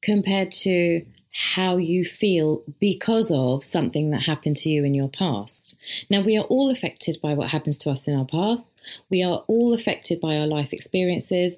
compared 0.00 0.52
to 0.52 1.04
how 1.32 1.76
you 1.76 2.04
feel 2.04 2.62
because 2.78 3.32
of 3.32 3.64
something 3.64 4.10
that 4.10 4.22
happened 4.22 4.58
to 4.58 4.68
you 4.68 4.84
in 4.84 4.94
your 4.94 5.08
past. 5.08 5.76
Now, 6.08 6.20
we 6.20 6.38
are 6.38 6.44
all 6.44 6.70
affected 6.70 7.18
by 7.20 7.34
what 7.34 7.50
happens 7.50 7.78
to 7.78 7.90
us 7.90 8.06
in 8.06 8.16
our 8.16 8.26
past. 8.26 8.80
We 9.10 9.24
are 9.24 9.42
all 9.48 9.74
affected 9.74 10.20
by 10.20 10.36
our 10.36 10.46
life 10.46 10.72
experiences. 10.72 11.56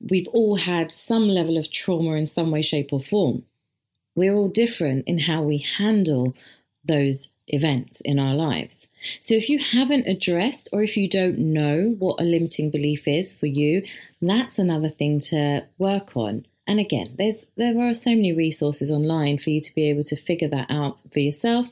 We've 0.00 0.28
all 0.28 0.56
had 0.56 0.90
some 0.90 1.28
level 1.28 1.58
of 1.58 1.70
trauma 1.70 2.12
in 2.12 2.28
some 2.28 2.50
way, 2.50 2.62
shape, 2.62 2.94
or 2.94 3.00
form. 3.02 3.42
We're 4.14 4.34
all 4.34 4.48
different 4.48 5.06
in 5.06 5.18
how 5.18 5.42
we 5.42 5.58
handle 5.58 6.34
those 6.82 7.28
events 7.48 8.00
in 8.00 8.18
our 8.18 8.34
lives. 8.34 8.86
So 9.20 9.34
if 9.34 9.48
you 9.48 9.58
haven't 9.58 10.06
addressed 10.06 10.68
or 10.72 10.82
if 10.82 10.96
you 10.96 11.08
don't 11.08 11.38
know 11.38 11.94
what 11.98 12.20
a 12.20 12.24
limiting 12.24 12.70
belief 12.70 13.06
is 13.06 13.34
for 13.34 13.46
you, 13.46 13.82
that's 14.20 14.58
another 14.58 14.88
thing 14.88 15.20
to 15.20 15.66
work 15.78 16.16
on. 16.16 16.46
And 16.66 16.78
again, 16.78 17.14
there's 17.16 17.46
there 17.56 17.80
are 17.80 17.94
so 17.94 18.10
many 18.10 18.32
resources 18.32 18.90
online 18.90 19.38
for 19.38 19.50
you 19.50 19.60
to 19.60 19.74
be 19.74 19.88
able 19.88 20.02
to 20.04 20.16
figure 20.16 20.48
that 20.48 20.70
out 20.70 20.98
for 21.12 21.20
yourself. 21.20 21.68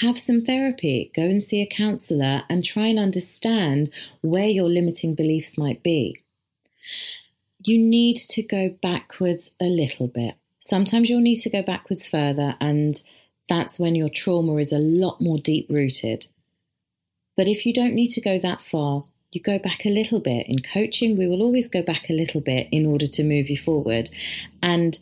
Have 0.00 0.18
some 0.18 0.42
therapy, 0.42 1.10
go 1.16 1.22
and 1.22 1.42
see 1.42 1.62
a 1.62 1.66
counselor 1.66 2.42
and 2.50 2.62
try 2.62 2.88
and 2.88 2.98
understand 2.98 3.90
where 4.20 4.46
your 4.46 4.68
limiting 4.68 5.14
beliefs 5.14 5.56
might 5.56 5.82
be. 5.82 6.18
You 7.64 7.78
need 7.78 8.16
to 8.16 8.42
go 8.42 8.68
backwards 8.82 9.54
a 9.60 9.64
little 9.64 10.08
bit. 10.08 10.34
Sometimes 10.60 11.08
you'll 11.08 11.20
need 11.20 11.36
to 11.36 11.50
go 11.50 11.62
backwards 11.62 12.08
further 12.10 12.54
and 12.60 13.02
that's 13.48 13.78
when 13.78 13.94
your 13.94 14.08
trauma 14.08 14.56
is 14.56 14.72
a 14.72 14.78
lot 14.78 15.20
more 15.20 15.38
deep 15.38 15.66
rooted. 15.70 16.26
But 17.36 17.48
if 17.48 17.64
you 17.64 17.72
don't 17.72 17.94
need 17.94 18.08
to 18.08 18.20
go 18.20 18.38
that 18.38 18.60
far, 18.60 19.04
you 19.30 19.40
go 19.40 19.58
back 19.58 19.84
a 19.84 19.90
little 19.90 20.20
bit. 20.20 20.46
In 20.48 20.60
coaching, 20.60 21.16
we 21.16 21.28
will 21.28 21.42
always 21.42 21.68
go 21.68 21.82
back 21.82 22.08
a 22.08 22.14
little 22.14 22.40
bit 22.40 22.68
in 22.72 22.86
order 22.86 23.06
to 23.06 23.24
move 23.24 23.50
you 23.50 23.56
forward. 23.56 24.10
And 24.62 24.98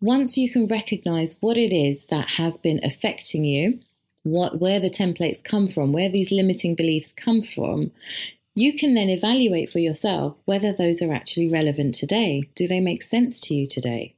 once 0.00 0.36
you 0.36 0.50
can 0.50 0.66
recognize 0.66 1.36
what 1.40 1.56
it 1.56 1.74
is 1.74 2.06
that 2.06 2.28
has 2.28 2.58
been 2.58 2.80
affecting 2.82 3.44
you, 3.44 3.80
what 4.22 4.60
where 4.60 4.80
the 4.80 4.90
templates 4.90 5.42
come 5.42 5.66
from, 5.66 5.92
where 5.92 6.08
these 6.08 6.30
limiting 6.30 6.74
beliefs 6.74 7.12
come 7.12 7.42
from, 7.42 7.90
you 8.54 8.76
can 8.76 8.94
then 8.94 9.08
evaluate 9.08 9.70
for 9.70 9.78
yourself 9.78 10.36
whether 10.44 10.72
those 10.72 11.00
are 11.00 11.12
actually 11.12 11.50
relevant 11.50 11.94
today. 11.94 12.44
Do 12.54 12.66
they 12.68 12.80
make 12.80 13.02
sense 13.02 13.40
to 13.40 13.54
you 13.54 13.66
today? 13.66 14.14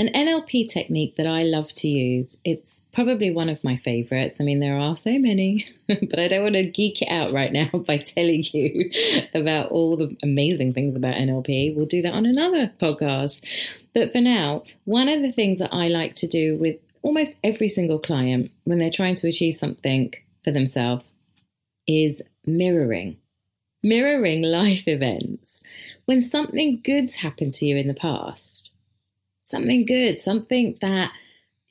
An 0.00 0.12
NLP 0.12 0.68
technique 0.68 1.16
that 1.16 1.26
I 1.26 1.42
love 1.42 1.74
to 1.74 1.88
use, 1.88 2.38
it's 2.44 2.84
probably 2.92 3.32
one 3.32 3.48
of 3.48 3.64
my 3.64 3.76
favorites. 3.76 4.40
I 4.40 4.44
mean, 4.44 4.60
there 4.60 4.78
are 4.78 4.96
so 4.96 5.18
many, 5.18 5.66
but 5.88 6.20
I 6.20 6.28
don't 6.28 6.44
want 6.44 6.54
to 6.54 6.70
geek 6.70 7.02
it 7.02 7.08
out 7.08 7.32
right 7.32 7.52
now 7.52 7.68
by 7.86 7.98
telling 7.98 8.44
you 8.52 8.92
about 9.34 9.72
all 9.72 9.96
the 9.96 10.16
amazing 10.22 10.72
things 10.72 10.94
about 10.94 11.16
NLP. 11.16 11.74
We'll 11.74 11.86
do 11.86 12.02
that 12.02 12.14
on 12.14 12.26
another 12.26 12.72
podcast. 12.80 13.42
But 13.92 14.12
for 14.12 14.20
now, 14.20 14.62
one 14.84 15.08
of 15.08 15.20
the 15.20 15.32
things 15.32 15.58
that 15.58 15.74
I 15.74 15.88
like 15.88 16.14
to 16.16 16.28
do 16.28 16.56
with 16.56 16.76
almost 17.02 17.34
every 17.42 17.68
single 17.68 17.98
client 17.98 18.52
when 18.62 18.78
they're 18.78 18.90
trying 18.90 19.16
to 19.16 19.26
achieve 19.26 19.54
something 19.54 20.12
for 20.44 20.52
themselves 20.52 21.16
is 21.88 22.22
mirroring. 22.46 23.16
Mirroring 23.82 24.42
life 24.42 24.86
events. 24.86 25.60
When 26.04 26.22
something 26.22 26.80
good's 26.84 27.16
happened 27.16 27.54
to 27.54 27.66
you 27.66 27.76
in 27.76 27.88
the 27.88 27.94
past, 27.94 28.67
something 29.48 29.86
good, 29.86 30.20
something 30.20 30.76
that 30.82 31.10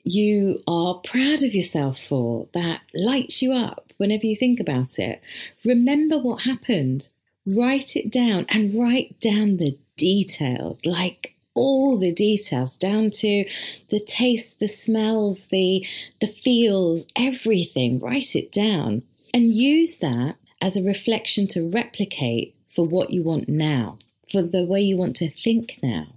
you 0.04 0.64
are 0.68 0.96
proud 0.96 1.44
of 1.44 1.54
yourself 1.54 2.02
for, 2.02 2.48
that 2.54 2.82
lights 2.96 3.42
you 3.42 3.54
up 3.54 3.94
whenever 3.98 4.26
you 4.26 4.36
think 4.36 4.60
about 4.60 4.98
it. 4.98 5.22
Remember 5.64 6.18
what 6.18 6.42
happened. 6.44 7.08
Write 7.46 7.96
it 7.96 8.12
down 8.12 8.46
and 8.50 8.74
write 8.74 9.20
down 9.20 9.58
the 9.58 9.78
details, 9.96 10.86
like 10.86 11.36
all 11.54 11.98
the 11.98 12.12
details 12.12 12.78
down 12.78 13.12
to 13.12 13.46
the 13.90 14.00
taste, 14.00 14.60
the 14.60 14.68
smells, 14.68 15.48
the 15.48 15.86
the 16.20 16.28
feels, 16.28 17.06
everything. 17.16 18.00
Write 18.00 18.36
it 18.36 18.52
down 18.52 19.04
and 19.34 19.56
use 19.56 19.98
that 20.00 20.36
as 20.62 20.76
a 20.76 20.84
reflection 20.84 21.48
to 21.48 21.70
replicate 21.70 22.56
for 22.68 22.86
what 22.86 23.12
you 23.12 23.24
want 23.24 23.48
now, 23.48 24.00
for 24.32 24.42
the 24.42 24.66
way 24.66 24.82
you 24.82 24.98
want 24.98 25.16
to 25.18 25.30
think 25.30 25.80
now 25.84 26.08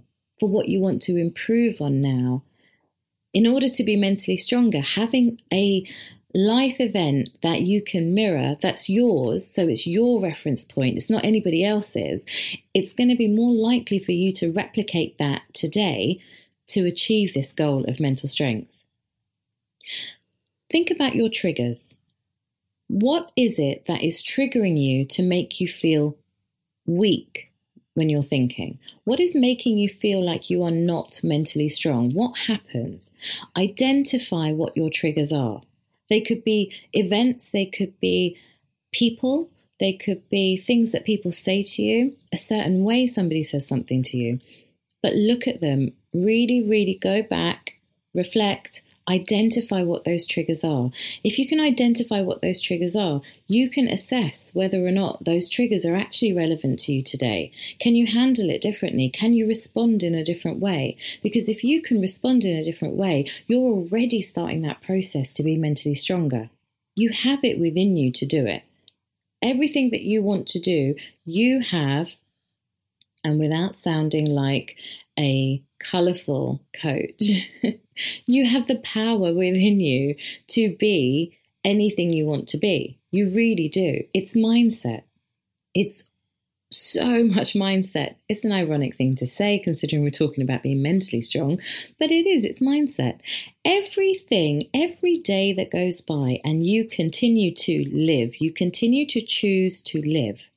for 0.41 0.49
what 0.49 0.67
you 0.67 0.79
want 0.79 1.03
to 1.03 1.17
improve 1.17 1.79
on 1.81 2.01
now. 2.01 2.41
In 3.31 3.45
order 3.45 3.67
to 3.67 3.83
be 3.83 3.95
mentally 3.95 4.37
stronger, 4.37 4.81
having 4.81 5.39
a 5.53 5.85
life 6.33 6.77
event 6.79 7.29
that 7.43 7.61
you 7.61 7.83
can 7.83 8.15
mirror 8.15 8.57
that's 8.59 8.89
yours, 8.89 9.47
so 9.47 9.67
it's 9.67 9.85
your 9.85 10.19
reference 10.19 10.65
point, 10.65 10.97
it's 10.97 11.11
not 11.11 11.23
anybody 11.23 11.63
else's, 11.63 12.25
it's 12.73 12.95
going 12.95 13.09
to 13.09 13.15
be 13.15 13.27
more 13.27 13.53
likely 13.53 13.99
for 13.99 14.13
you 14.13 14.33
to 14.33 14.51
replicate 14.51 15.19
that 15.19 15.43
today 15.53 16.19
to 16.69 16.87
achieve 16.87 17.35
this 17.35 17.53
goal 17.53 17.85
of 17.85 17.99
mental 17.99 18.27
strength. 18.27 18.75
Think 20.71 20.89
about 20.89 21.13
your 21.13 21.29
triggers. 21.29 21.93
What 22.87 23.31
is 23.37 23.59
it 23.59 23.85
that 23.85 24.01
is 24.01 24.23
triggering 24.23 24.81
you 24.81 25.05
to 25.05 25.21
make 25.21 25.61
you 25.61 25.67
feel 25.67 26.17
weak, 26.87 27.50
when 28.01 28.09
you're 28.09 28.23
thinking? 28.23 28.79
What 29.03 29.19
is 29.19 29.35
making 29.35 29.77
you 29.77 29.87
feel 29.87 30.25
like 30.25 30.49
you 30.49 30.63
are 30.63 30.71
not 30.71 31.21
mentally 31.23 31.69
strong? 31.69 32.11
What 32.15 32.35
happens? 32.35 33.13
Identify 33.55 34.53
what 34.53 34.75
your 34.75 34.89
triggers 34.89 35.31
are. 35.31 35.61
They 36.09 36.19
could 36.19 36.43
be 36.43 36.73
events, 36.93 37.51
they 37.51 37.67
could 37.67 37.93
be 37.99 38.37
people, 38.91 39.51
they 39.79 39.93
could 39.93 40.27
be 40.29 40.57
things 40.57 40.93
that 40.93 41.05
people 41.05 41.31
say 41.31 41.61
to 41.61 41.83
you, 41.83 42.15
a 42.33 42.39
certain 42.39 42.83
way 42.83 43.05
somebody 43.05 43.43
says 43.43 43.67
something 43.67 44.01
to 44.01 44.17
you. 44.17 44.39
But 45.03 45.13
look 45.13 45.47
at 45.47 45.61
them, 45.61 45.93
really, 46.11 46.63
really 46.63 46.97
go 46.99 47.21
back, 47.21 47.77
reflect, 48.15 48.81
identify 49.09 49.83
what 49.83 50.03
those 50.03 50.25
triggers 50.25 50.63
are. 50.63 50.91
If 51.23 51.39
you 51.39 51.47
can 51.47 51.59
identify 51.59 52.21
what 52.21 52.41
those 52.41 52.61
triggers 52.61 52.95
are, 52.95 53.21
you 53.47 53.69
can 53.69 53.87
assess 53.87 54.51
whether 54.53 54.85
or 54.85 54.91
not 54.91 55.23
those 55.23 55.49
triggers 55.49 55.85
are 55.85 55.95
actually 55.95 56.33
relevant 56.33 56.79
to 56.79 56.93
you 56.93 57.01
today. 57.01 57.51
Can 57.79 57.95
you 57.95 58.07
handle 58.07 58.49
it 58.49 58.61
differently? 58.61 59.09
Can 59.09 59.33
you 59.33 59.47
respond 59.47 60.03
in 60.03 60.15
a 60.15 60.23
different 60.23 60.59
way? 60.59 60.97
Because 61.23 61.49
if 61.49 61.63
you 61.63 61.81
can 61.81 61.99
respond 61.99 62.45
in 62.45 62.57
a 62.57 62.63
different 62.63 62.95
way, 62.95 63.25
you're 63.47 63.61
already 63.61 64.21
starting 64.21 64.61
that 64.61 64.81
process 64.81 65.33
to 65.33 65.43
be 65.43 65.57
mentally 65.57 65.95
stronger. 65.95 66.49
You 66.95 67.09
have 67.09 67.43
it 67.43 67.59
within 67.59 67.97
you 67.97 68.11
to 68.11 68.25
do 68.25 68.45
it. 68.45 68.63
Everything 69.41 69.89
that 69.89 70.03
you 70.03 70.21
want 70.21 70.47
to 70.49 70.59
do, 70.59 70.95
you 71.25 71.61
have, 71.61 72.15
and 73.23 73.39
without 73.39 73.75
sounding 73.75 74.25
like 74.25 74.75
a 75.17 75.63
colorful 75.83 76.61
coach, 76.73 77.49
you 78.25 78.45
have 78.45 78.67
the 78.67 78.79
power 78.79 79.33
within 79.33 79.79
you 79.79 80.15
to 80.49 80.75
be 80.77 81.37
anything 81.63 82.11
you 82.11 82.25
want 82.25 82.47
to 82.49 82.57
be. 82.57 82.99
You 83.11 83.27
really 83.35 83.69
do. 83.69 84.03
It's 84.13 84.35
mindset. 84.35 85.03
It's 85.73 86.05
so 86.71 87.23
much 87.25 87.53
mindset. 87.53 88.15
It's 88.29 88.45
an 88.45 88.53
ironic 88.53 88.95
thing 88.95 89.15
to 89.15 89.27
say 89.27 89.59
considering 89.59 90.03
we're 90.03 90.09
talking 90.09 90.43
about 90.43 90.63
being 90.63 90.81
mentally 90.81 91.21
strong, 91.21 91.59
but 91.99 92.11
it 92.11 92.25
is, 92.25 92.45
it's 92.45 92.61
mindset. 92.61 93.19
Everything, 93.65 94.69
every 94.73 95.17
day 95.17 95.53
that 95.53 95.71
goes 95.71 96.01
by 96.01 96.39
and 96.43 96.65
you 96.65 96.85
continue 96.85 97.53
to 97.53 97.85
live, 97.91 98.37
you 98.37 98.53
continue 98.53 99.05
to 99.07 99.21
choose 99.21 99.81
to 99.81 100.01
live, 100.01 100.49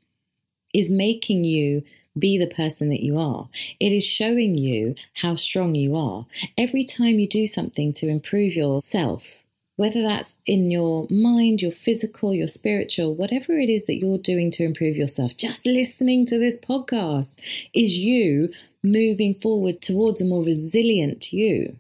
is 0.72 0.90
making 0.90 1.44
you 1.44 1.82
be 2.18 2.38
the 2.38 2.46
person 2.46 2.88
that 2.90 3.03
you 3.03 3.18
are. 3.18 3.48
It 3.81 3.92
is 3.92 4.07
showing 4.07 4.57
you 4.57 4.94
how 5.14 5.35
strong 5.35 5.74
you 5.74 5.96
are. 5.96 6.27
Every 6.57 6.85
time 6.85 7.18
you 7.18 7.29
do 7.29 7.46
something 7.46 7.92
to 7.94 8.09
improve 8.09 8.55
yourself, 8.55 9.44
whether 9.77 10.03
that's 10.03 10.37
in 10.46 10.70
your 10.70 11.07
mind, 11.11 11.61
your 11.61 11.72
physical, 11.72 12.33
your 12.33 12.46
spiritual, 12.46 13.14
whatever 13.14 13.53
it 13.53 13.68
is 13.68 13.85
that 13.87 13.96
you're 13.96 14.18
doing 14.18 14.50
to 14.53 14.64
improve 14.64 14.96
yourself, 14.96 15.37
just 15.37 15.66
listening 15.66 16.24
to 16.27 16.38
this 16.38 16.59
podcast 16.59 17.38
is 17.74 17.98
you 17.98 18.53
moving 18.83 19.35
forward 19.35 19.81
towards 19.81 20.20
a 20.20 20.27
more 20.27 20.44
resilient 20.44 21.33
you. 21.33 21.77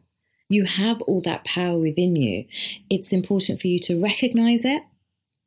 You 0.48 0.64
have 0.64 1.00
all 1.02 1.20
that 1.22 1.44
power 1.44 1.78
within 1.78 2.16
you. 2.16 2.46
It's 2.90 3.12
important 3.12 3.60
for 3.60 3.68
you 3.68 3.78
to 3.80 4.02
recognize 4.02 4.64
it, 4.64 4.82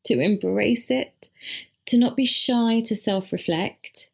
to 0.06 0.19
embrace 0.19 0.89
it, 0.89 1.30
to 1.88 1.97
not 1.97 2.15
be 2.15 2.26
shy 2.26 2.82
to 2.82 2.95
self 2.95 3.32
reflect, 3.32 4.10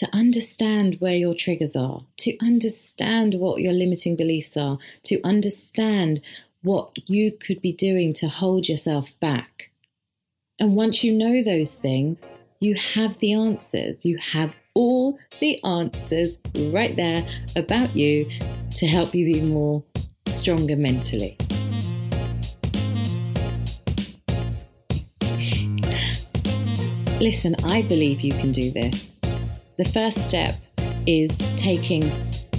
to 0.00 0.08
understand 0.16 0.98
where 0.98 1.14
your 1.14 1.34
triggers 1.34 1.76
are, 1.76 2.00
to 2.16 2.34
understand 2.40 3.34
what 3.34 3.60
your 3.60 3.74
limiting 3.74 4.16
beliefs 4.16 4.56
are, 4.56 4.78
to 5.02 5.20
understand 5.24 6.22
what 6.62 6.96
you 7.06 7.30
could 7.30 7.60
be 7.60 7.74
doing 7.74 8.14
to 8.14 8.26
hold 8.26 8.66
yourself 8.66 9.12
back. 9.20 9.68
And 10.58 10.74
once 10.74 11.04
you 11.04 11.12
know 11.12 11.42
those 11.42 11.74
things, 11.74 12.32
you 12.60 12.76
have 12.76 13.18
the 13.18 13.34
answers. 13.34 14.06
You 14.06 14.16
have 14.16 14.54
all 14.72 15.18
the 15.38 15.62
answers 15.64 16.38
right 16.72 16.96
there 16.96 17.22
about 17.54 17.94
you 17.94 18.26
to 18.76 18.86
help 18.86 19.14
you 19.14 19.34
be 19.34 19.42
more 19.42 19.84
stronger 20.28 20.76
mentally. 20.76 21.36
Listen, 27.20 27.54
I 27.64 27.82
believe 27.82 28.22
you 28.22 28.32
can 28.32 28.50
do 28.50 28.70
this. 28.70 29.09
The 29.80 29.88
first 29.88 30.26
step 30.26 30.56
is 31.06 31.30
taking 31.56 32.04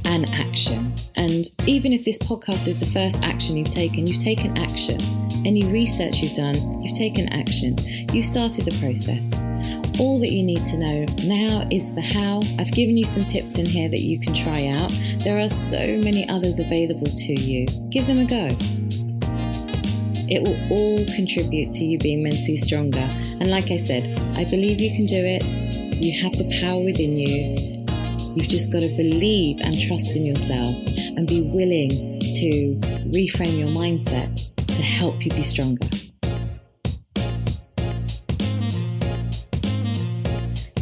an 0.05 0.25
action. 0.25 0.91
And 1.13 1.45
even 1.67 1.93
if 1.93 2.03
this 2.03 2.17
podcast 2.17 2.67
is 2.67 2.79
the 2.79 2.87
first 2.87 3.21
action 3.21 3.55
you've 3.55 3.69
taken, 3.69 4.07
you've 4.07 4.17
taken 4.17 4.57
action. 4.57 4.99
Any 5.45 5.63
research 5.65 6.17
you've 6.17 6.33
done, 6.33 6.55
you've 6.81 6.97
taken 6.97 7.31
action. 7.31 7.75
You've 8.11 8.25
started 8.25 8.65
the 8.65 8.75
process. 8.81 9.39
All 9.99 10.19
that 10.19 10.31
you 10.31 10.41
need 10.41 10.63
to 10.63 10.77
know 10.79 11.05
now 11.27 11.67
is 11.69 11.93
the 11.93 12.01
how. 12.01 12.41
I've 12.57 12.71
given 12.71 12.97
you 12.97 13.05
some 13.05 13.25
tips 13.25 13.59
in 13.59 13.67
here 13.67 13.87
that 13.87 14.01
you 14.01 14.19
can 14.19 14.33
try 14.33 14.69
out. 14.69 14.89
There 15.19 15.37
are 15.37 15.49
so 15.49 16.01
many 16.01 16.27
others 16.27 16.57
available 16.57 17.05
to 17.05 17.39
you. 17.39 17.67
Give 17.91 18.07
them 18.07 18.17
a 18.17 18.25
go. 18.25 18.47
It 20.27 20.41
will 20.41 20.57
all 20.71 21.05
contribute 21.13 21.71
to 21.73 21.85
you 21.85 21.99
being 21.99 22.23
mentally 22.23 22.57
stronger. 22.57 23.07
And 23.39 23.51
like 23.51 23.69
I 23.69 23.77
said, 23.77 24.17
I 24.35 24.45
believe 24.45 24.81
you 24.81 24.95
can 24.95 25.05
do 25.05 25.21
it. 25.23 25.70
You 26.01 26.19
have 26.23 26.31
the 26.31 26.49
power 26.59 26.83
within 26.83 27.15
you. 27.15 27.85
You've 28.35 28.49
just 28.49 28.71
got 28.71 28.81
to 28.81 28.87
believe 28.97 29.61
and 29.61 29.79
trust 29.79 30.15
in 30.15 30.25
yourself 30.25 30.75
and 31.15 31.27
be 31.27 31.41
willing 31.41 32.19
to 32.19 32.79
reframe 33.13 33.59
your 33.59 33.67
mindset 33.67 34.49
to 34.65 34.81
help 34.81 35.23
you 35.23 35.29
be 35.29 35.43
stronger. 35.43 35.85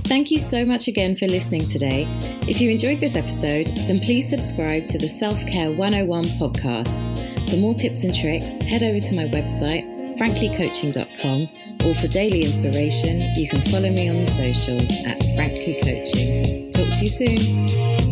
Thank 0.08 0.32
you 0.32 0.40
so 0.40 0.66
much 0.66 0.88
again 0.88 1.18
for 1.18 1.28
listening 1.28 1.66
today. 1.66 2.08
If 2.48 2.62
you 2.62 2.72
enjoyed 2.72 3.02
this 3.02 3.18
episode, 3.18 3.68
then 3.88 4.00
please 4.00 4.30
subscribe 4.30 4.88
to 4.88 4.98
the 4.98 5.10
Self 5.10 5.46
Care 5.46 5.70
101 5.72 6.24
podcast. 6.40 7.50
For 7.50 7.58
more 7.58 7.74
tips 7.74 8.06
and 8.06 8.16
tricks, 8.16 8.56
head 8.64 8.84
over 8.84 9.02
to 9.02 9.16
my 9.16 9.26
website 9.26 9.99
franklycoaching.com, 10.20 11.88
or 11.88 11.96
for 11.96 12.08
daily 12.08 12.44
inspiration, 12.44 13.22
you 13.36 13.48
can 13.48 13.62
follow 13.72 13.90
me 13.90 14.10
on 14.10 14.18
the 14.18 14.28
socials 14.28 14.92
at 15.06 15.24
Frankly 15.36 15.80
Coaching. 15.82 16.72
Talk 16.74 16.94
to 16.98 17.02
you 17.02 17.08
soon. 17.08 18.09